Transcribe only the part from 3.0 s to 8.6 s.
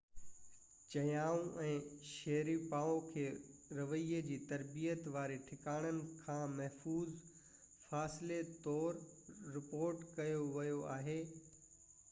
کي رويي جي ترتيب واري ٺڪاڻن کان محفوظ فاصلي